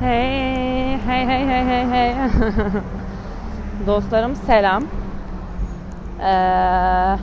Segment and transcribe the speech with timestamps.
[0.00, 2.14] Hey, hey, hey, hey, hey, hey.
[3.86, 4.84] Dostlarım selam.
[6.20, 7.16] Ee,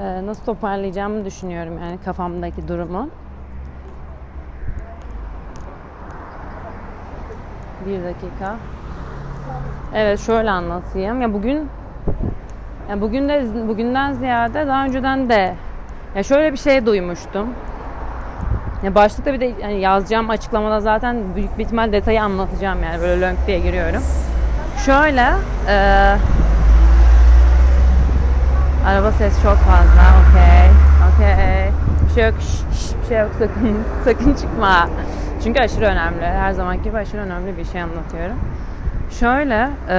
[0.00, 3.08] Ee, nasıl toparlayacağımı düşünüyorum yani kafamdaki durumu.
[7.86, 8.56] Bir dakika.
[9.94, 11.20] Evet şöyle anlatayım.
[11.22, 11.68] Ya bugün
[12.90, 15.54] ya bugün de bugünden ziyade daha önceden de
[16.16, 17.48] ya şöyle bir şey duymuştum.
[18.82, 23.20] Ya başlıkta bir de yani yazacağım açıklamada zaten büyük bir ihtimal detayı anlatacağım yani böyle
[23.20, 24.02] lönk diye giriyorum.
[24.86, 25.32] Şöyle
[25.68, 25.76] e,
[28.86, 30.02] araba ses çok fazla.
[30.20, 30.70] Okey.
[31.14, 31.70] Okey.
[32.08, 32.34] Bir şey yok.
[32.40, 33.84] Şş, şş, bir şey yok sakın.
[34.04, 34.88] sakın çıkma.
[35.44, 36.26] Çünkü aşırı önemli.
[36.26, 38.36] Her zamanki gibi aşırı önemli bir şey anlatıyorum.
[39.10, 39.98] Şöyle e,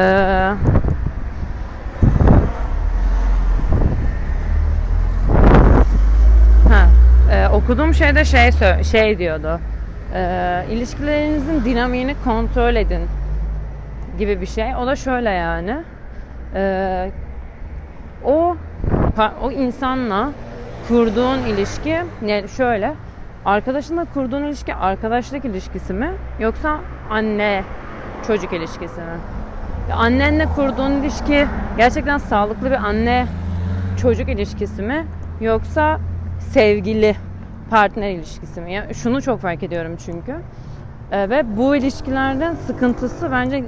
[7.37, 8.51] ha, e, okuduğum şeyde şey
[8.83, 9.59] şey diyordu.
[10.13, 13.01] E, ilişkilerinizin dinamiğini kontrol edin
[14.19, 14.75] gibi bir şey.
[14.75, 15.77] O da şöyle yani.
[16.55, 17.11] E,
[18.25, 18.57] o
[19.43, 20.31] o insanla
[20.87, 22.93] kurduğun ilişki yani şöyle
[23.45, 26.77] arkadaşınla kurduğun ilişki arkadaşlık ilişkisi mi yoksa
[27.09, 27.63] anne
[28.27, 29.17] çocuk ilişkisi mi?
[29.93, 33.25] Annenle kurduğun ilişki gerçekten sağlıklı bir anne
[34.01, 35.05] çocuk ilişkisi mi
[35.41, 35.99] yoksa
[36.39, 37.15] sevgili
[37.69, 38.73] partner ilişkisi mi?
[38.73, 40.35] Yani şunu çok fark ediyorum çünkü.
[41.11, 43.63] Ee, ve bu ilişkilerden sıkıntısı bence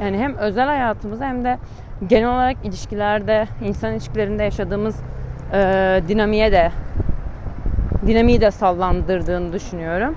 [0.00, 1.58] yani hem özel hayatımızda hem de
[2.06, 4.96] genel olarak ilişkilerde, insan ilişkilerinde yaşadığımız
[5.52, 6.70] e, dinamiğe de
[8.06, 10.16] dinamiği de sallandırdığını düşünüyorum.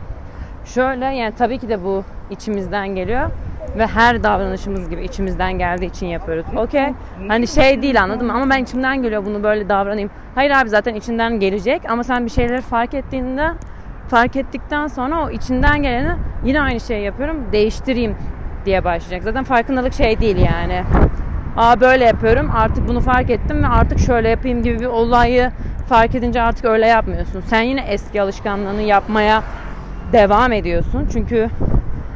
[0.66, 3.30] Şöyle yani tabii ki de bu içimizden geliyor
[3.78, 6.46] ve her davranışımız gibi içimizden geldiği için yapıyoruz.
[6.56, 6.94] Okey.
[7.28, 10.10] Hani şey değil anladım ama ben içimden geliyor bunu böyle davranayım.
[10.36, 13.52] Hayır abi zaten içinden gelecek ama sen bir şeyleri fark ettiğinde
[14.08, 18.16] fark ettikten sonra o içinden geleni yine aynı şeyi yapıyorum değiştireyim
[18.66, 19.24] diye başlayacak.
[19.24, 20.84] Zaten farkındalık şey değil yani.
[21.58, 25.52] Aa böyle yapıyorum artık bunu fark ettim ve artık şöyle yapayım gibi bir olayı
[25.90, 27.44] fark edince artık öyle yapmıyorsun.
[27.48, 29.44] Sen yine eski alışkanlığını yapmaya
[30.14, 31.08] devam ediyorsun.
[31.14, 31.50] Çünkü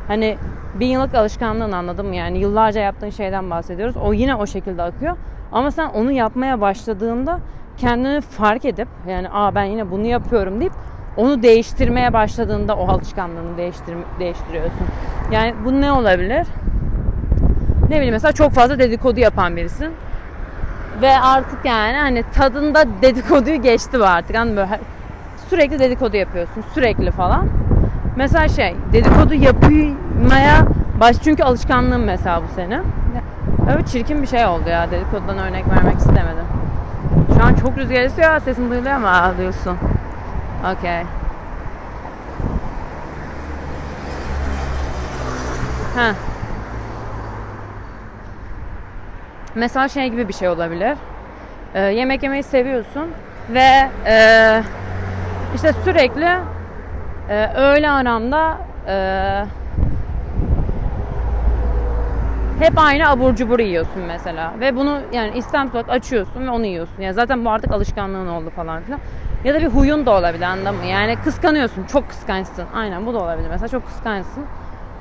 [0.07, 0.37] hani
[0.75, 3.97] bir yıllık alışkanlığın anladım yani yıllarca yaptığın şeyden bahsediyoruz.
[3.97, 5.17] O yine o şekilde akıyor.
[5.51, 7.39] Ama sen onu yapmaya başladığında
[7.77, 10.73] kendini fark edip yani aa ben yine bunu yapıyorum deyip
[11.17, 14.87] onu değiştirmeye başladığında o alışkanlığını değiştir değiştiriyorsun.
[15.31, 16.47] Yani bu ne olabilir?
[17.89, 19.93] Ne bileyim mesela çok fazla dedikodu yapan birisin.
[21.01, 24.37] Ve artık yani hani tadında dedikoduyu geçti bu artık.
[24.37, 24.79] Hani böyle
[25.49, 26.63] sürekli dedikodu yapıyorsun.
[26.73, 27.47] Sürekli falan.
[28.15, 29.33] Mesela şey dedikodu
[30.17, 30.65] yapmaya
[30.99, 32.83] baş çünkü alışkanlığım mesela bu senin.
[33.71, 36.45] Öyle çirkin bir şey oldu ya dedikodudan örnek vermek istemedim.
[37.37, 39.77] Şu an çok rüzgar esiyor sesim duyuluyor ama ağlıyorsun.
[40.77, 41.03] Okey.
[45.95, 46.11] Ha.
[49.55, 50.97] Mesela şey gibi bir şey olabilir.
[51.75, 53.07] Ee, yemek yemeyi seviyorsun
[53.49, 54.63] ve e,
[55.55, 56.37] işte sürekli
[57.29, 58.57] e, öğle aramda
[58.87, 58.95] e,
[62.59, 67.01] hep aynı abur cubur yiyorsun mesela ve bunu yani istemsiz açıyorsun ve onu yiyorsun.
[67.01, 68.99] Yani zaten bu artık alışkanlığın oldu falan filan.
[69.43, 70.85] Ya da bir huyun da olabilir anladın mı?
[70.85, 72.65] Yani kıskanıyorsun, çok kıskançsın.
[72.75, 73.47] Aynen bu da olabilir.
[73.49, 74.43] Mesela çok kıskançsın.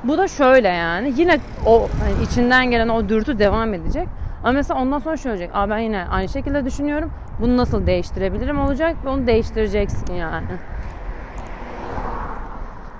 [0.04, 1.12] Bu da şöyle yani.
[1.16, 4.08] Yine o hani içinden gelen o dürtü devam edecek.
[4.42, 5.50] Ama mesela ondan sonra şöyle olacak.
[5.54, 7.10] Aa ben yine aynı şekilde düşünüyorum.
[7.40, 10.46] Bunu nasıl değiştirebilirim olacak ve onu değiştireceksin yani.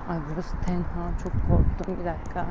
[0.09, 1.09] Ay burası tenha.
[1.23, 1.95] Çok korktum.
[1.99, 2.45] Bir dakika.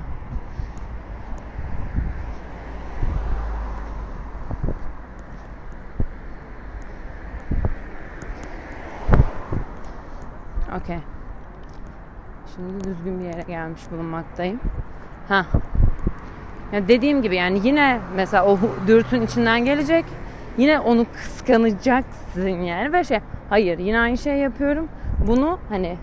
[10.76, 10.98] Okey.
[12.54, 14.60] Şimdi düzgün bir yere gelmiş bulunmaktayım.
[15.28, 15.47] Ha.
[16.72, 20.04] Ya dediğim gibi yani yine mesela o dürtün içinden gelecek.
[20.58, 23.19] Yine onu kıskanacaksın yani ve şey
[23.50, 24.88] hayır yine aynı şey yapıyorum.
[25.26, 25.96] Bunu hani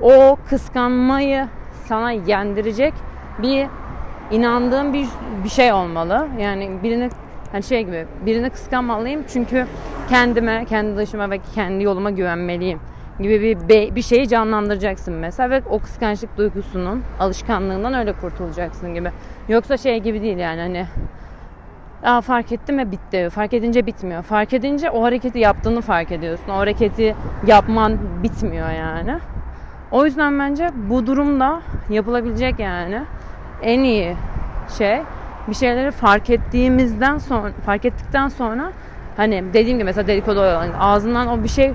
[0.00, 1.46] o kıskanmayı
[1.84, 2.94] sana yendirecek
[3.42, 3.66] bir
[4.30, 5.08] inandığım bir
[5.44, 6.28] bir şey olmalı.
[6.38, 7.08] Yani birini
[7.52, 9.66] hani şey gibi birini kıskanmalıyım çünkü
[10.08, 12.80] kendime, kendi dışıma ve kendi yoluma güvenmeliyim
[13.20, 19.10] gibi bir bir şeyi canlandıracaksın mesela ve o kıskançlık duygusunun alışkanlığından öyle kurtulacaksın gibi.
[19.48, 20.86] Yoksa şey gibi değil yani hani
[22.02, 23.28] Aa, fark ettim ve bitti.
[23.30, 24.22] Fark edince bitmiyor.
[24.22, 26.48] Fark edince o hareketi yaptığını fark ediyorsun.
[26.48, 27.14] O hareketi
[27.46, 29.18] yapman bitmiyor yani.
[29.90, 31.60] O yüzden bence bu durumda
[31.90, 33.02] yapılabilecek yani
[33.62, 34.16] en iyi
[34.78, 35.02] şey
[35.48, 38.72] bir şeyleri fark ettiğimizden sonra fark ettikten sonra
[39.16, 41.72] hani dediğim gibi mesela dedikodu yani ağzından o bir şey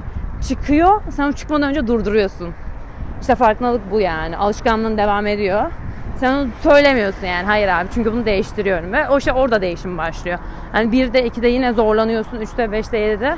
[0.47, 2.49] çıkıyor sen o çıkmadan önce durduruyorsun.
[3.21, 4.37] İşte farkındalık bu yani.
[4.37, 5.71] Alışkanlığın devam ediyor.
[6.17, 7.45] Sen onu söylemiyorsun yani.
[7.45, 8.93] Hayır abi çünkü bunu değiştiriyorum.
[8.93, 10.39] Ve o şey orada değişim başlıyor.
[10.71, 12.41] Hani birde, ikide yine zorlanıyorsun.
[12.41, 13.37] Üçte, beşte, yedide.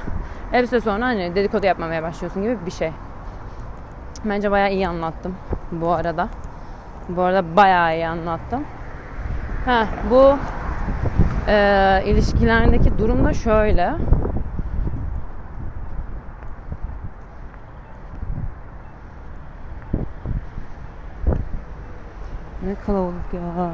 [0.53, 2.91] Bir süre sonra hani dedikodu yapmamaya başlıyorsun gibi bir şey.
[4.25, 5.35] Bence bayağı iyi anlattım
[5.71, 6.27] bu arada.
[7.09, 8.63] Bu arada bayağı iyi anlattım.
[9.65, 10.37] Ha, bu
[11.47, 13.93] e, ilişkilerdeki durum da şöyle.
[22.63, 23.73] Ne kalabalık ya.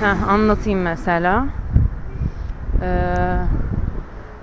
[0.00, 1.46] Heh, anlatayım mesela.
[2.82, 3.36] Ee,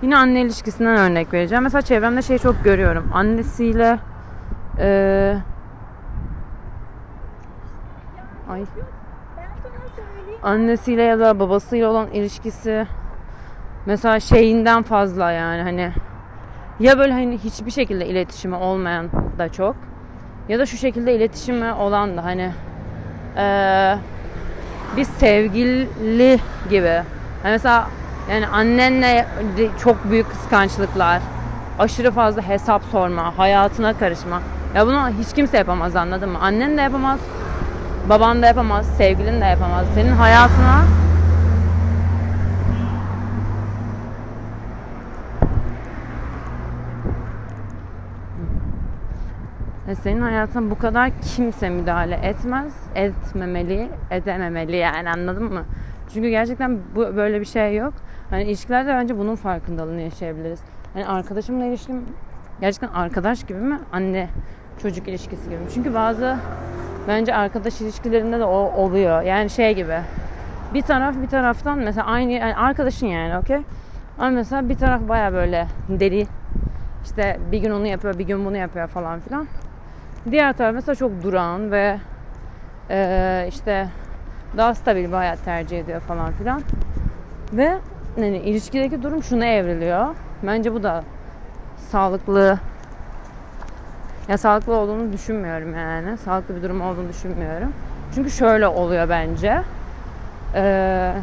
[0.01, 1.63] yine anne ilişkisinden örnek vereceğim.
[1.63, 3.09] Mesela çevremde şey çok görüyorum.
[3.13, 3.99] Annesiyle
[4.79, 5.37] e,
[8.49, 8.65] ay
[10.43, 12.87] annesiyle ya da babasıyla olan ilişkisi
[13.85, 15.91] mesela şeyinden fazla yani hani
[16.79, 19.75] ya böyle hani hiçbir şekilde iletişimi olmayan da çok
[20.51, 22.51] ya da şu şekilde iletişimi olan da hani
[23.37, 23.95] ee,
[24.97, 26.39] bir sevgili
[26.69, 26.87] gibi.
[26.87, 27.03] Yani
[27.43, 27.87] mesela
[28.31, 29.27] yani annenle
[29.83, 31.21] çok büyük kıskançlıklar,
[31.79, 34.41] aşırı fazla hesap sorma, hayatına karışma.
[34.75, 36.39] Ya bunu hiç kimse yapamaz anladın mı?
[36.41, 37.19] Annen de yapamaz,
[38.09, 39.85] baban da yapamaz, sevgilin de yapamaz.
[39.95, 40.83] Senin hayatına
[49.91, 55.63] E, senin hayatına bu kadar kimse müdahale etmez, etmemeli, edememeli yani anladın mı?
[56.13, 57.93] Çünkü gerçekten bu böyle bir şey yok.
[58.29, 60.59] Hani ilişkilerde bence bunun farkındalığını yaşayabiliriz.
[60.93, 62.05] Hani arkadaşımla ilişkim
[62.61, 63.79] gerçekten arkadaş gibi mi?
[63.91, 64.29] Anne
[64.81, 65.67] çocuk ilişkisi gibi mi?
[65.73, 66.37] Çünkü bazı
[67.07, 69.21] bence arkadaş ilişkilerinde de o oluyor.
[69.21, 69.97] Yani şey gibi.
[70.73, 73.59] Bir taraf bir taraftan mesela aynı yani arkadaşın yani okey.
[74.19, 76.27] Ama mesela bir taraf baya böyle deli.
[77.03, 79.47] İşte bir gün onu yapıyor, bir gün bunu yapıyor falan filan.
[80.31, 81.97] Diğer taraf mesela çok duran ve
[82.89, 83.87] e, işte
[84.57, 86.61] daha stabil bir hayat tercih ediyor falan filan.
[87.53, 87.77] Ve
[88.17, 90.07] yani ilişkideki durum şuna evriliyor.
[90.43, 91.03] Bence bu da
[91.77, 92.59] sağlıklı
[94.27, 96.17] ya sağlıklı olduğunu düşünmüyorum yani.
[96.17, 97.73] Sağlıklı bir durum olduğunu düşünmüyorum.
[98.15, 99.61] Çünkü şöyle oluyor bence.
[100.55, 101.13] Ee,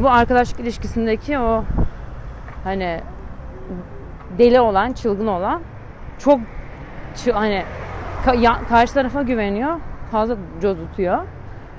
[0.00, 1.64] bu arkadaşlık ilişkisindeki o
[2.64, 3.00] hani
[4.38, 5.62] deli olan, çılgın olan
[6.18, 6.40] çok
[7.32, 7.64] hani
[8.68, 9.76] karşı tarafa güveniyor,
[10.10, 11.18] fazla cozutuyor.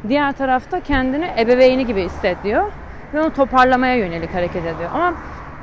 [0.07, 2.71] Diğer tarafta kendini ebeveyni gibi hissediyor
[3.13, 4.89] ve onu toparlamaya yönelik hareket ediyor.
[4.93, 5.13] Ama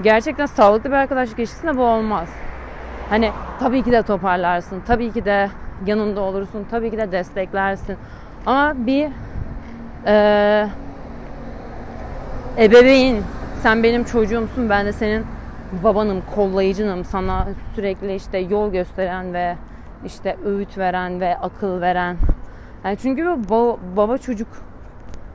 [0.03, 2.29] gerçekten sağlıklı bir arkadaşlık ilişkisinde bu olmaz.
[3.11, 3.31] Hani
[3.61, 5.49] tabii ki de toparlarsın, tabii ki de
[5.87, 7.97] yanında olursun, tabii ki de desteklersin.
[8.47, 9.09] Ama bir
[10.07, 10.67] e,
[12.59, 13.23] ebeveyn,
[13.63, 15.27] sen benim çocuğumsun, ben de senin
[15.73, 19.57] babanım, kollayıcınım, sana sürekli işte yol gösteren ve
[20.05, 22.17] işte öğüt veren ve akıl veren.
[22.85, 24.49] Yani çünkü bu baba çocuk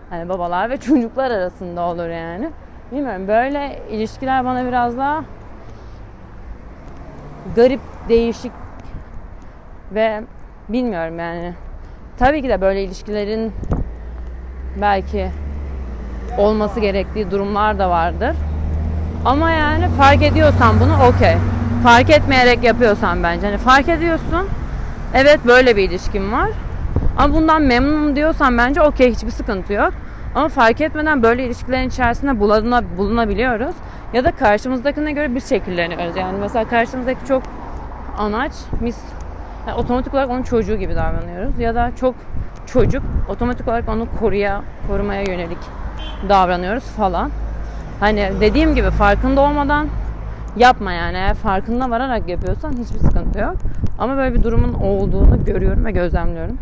[0.09, 2.49] hani babalar ve çocuklar arasında olur yani.
[2.91, 5.23] Bilmiyorum böyle ilişkiler bana biraz daha
[7.55, 8.51] garip, değişik
[9.91, 10.23] ve
[10.69, 11.53] bilmiyorum yani.
[12.19, 13.53] Tabii ki de böyle ilişkilerin
[14.81, 15.31] belki
[16.37, 18.35] olması gerektiği durumlar da vardır.
[19.27, 21.35] Ama yani fark ediyorsan bunu okey.
[21.83, 23.47] Fark etmeyerek yapıyorsan bence.
[23.47, 24.47] Hani fark ediyorsun.
[25.13, 26.49] Evet böyle bir ilişkim var.
[27.17, 29.93] Ama bundan memnunum diyorsan bence okey hiçbir sıkıntı yok.
[30.35, 33.75] Ama fark etmeden böyle ilişkilerin içerisinde buluna, bulunabiliyoruz.
[34.13, 36.15] Ya da karşımızdakine göre bir şekilleniyoruz.
[36.15, 37.43] Yani mesela karşımızdaki çok
[38.17, 38.97] anaç, biz
[39.67, 41.59] yani otomatik olarak onun çocuğu gibi davranıyoruz.
[41.59, 42.15] Ya da çok
[42.65, 45.59] çocuk, otomatik olarak onu koruya, korumaya yönelik
[46.29, 47.31] davranıyoruz falan.
[47.99, 49.87] Hani dediğim gibi farkında olmadan
[50.57, 51.17] yapma yani.
[51.17, 53.55] Eğer farkında vararak yapıyorsan hiçbir sıkıntı yok.
[53.97, 56.57] Ama böyle bir durumun olduğunu görüyorum ve gözlemliyorum.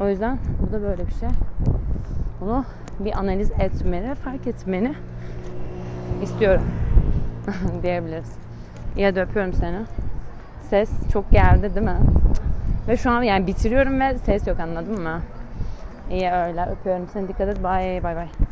[0.00, 1.28] O yüzden bu da böyle bir şey.
[2.40, 2.64] Bunu
[3.00, 4.94] bir analiz etmeni, fark etmeni
[6.22, 6.64] istiyorum
[7.82, 8.32] diyebiliriz.
[8.96, 9.78] İyi de öpüyorum seni.
[10.70, 11.98] Ses çok geldi değil mi?
[12.88, 15.20] Ve şu an yani bitiriyorum ve ses yok anladın mı?
[16.10, 17.58] İyi öyle öpüyorum seni dikkat et.
[17.64, 18.46] Bye bye bye.